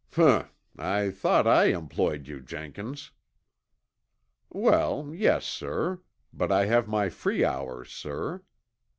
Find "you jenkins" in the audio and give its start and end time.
2.27-3.11